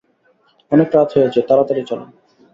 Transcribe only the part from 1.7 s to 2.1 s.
চল।